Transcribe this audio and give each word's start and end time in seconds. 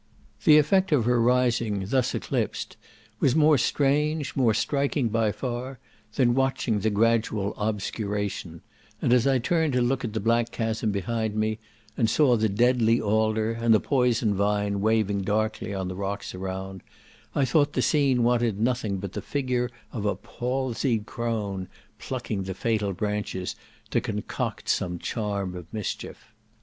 The 0.45 0.57
effect 0.57 0.91
of 0.91 1.05
her 1.05 1.21
rising 1.21 1.85
thus 1.87 2.15
eclipsed 2.15 2.75
was 3.19 3.35
more 3.35 3.59
strange, 3.59 4.35
more 4.35 4.55
striking 4.55 5.09
by 5.09 5.31
far, 5.31 5.77
than 6.15 6.33
watching 6.33 6.79
the 6.79 6.89
gradual 6.89 7.53
obscuration; 7.55 8.61
and 8.99 9.13
as 9.13 9.27
I 9.27 9.37
turned 9.37 9.73
to 9.73 9.81
look 9.83 10.03
at 10.03 10.13
the 10.13 10.19
black 10.19 10.49
chasm 10.49 10.91
behind 10.91 11.35
me, 11.35 11.59
and 11.95 12.09
saw 12.09 12.35
the 12.35 12.49
deadly 12.49 12.99
alder, 12.99 13.51
and 13.51 13.75
the 13.75 13.79
poison 13.79 14.33
vine 14.33 14.81
waving 14.81 15.21
darkly 15.21 15.71
on 15.71 15.87
the 15.87 15.93
rocks 15.93 16.33
around, 16.33 16.81
I 17.35 17.45
thought 17.45 17.73
the 17.73 17.83
scene 17.83 18.23
wanted 18.23 18.59
nothing 18.59 18.97
but 18.97 19.13
the 19.13 19.21
figure 19.21 19.69
of 19.91 20.07
a 20.07 20.15
palsied 20.15 21.05
crone, 21.05 21.67
plucking 21.99 22.45
the 22.45 22.55
fatal 22.55 22.93
branches 22.93 23.55
to 23.91 24.01
concoct 24.01 24.67
some 24.67 24.97
charm 24.97 25.53
of 25.53 25.71
mischief. 25.71 26.33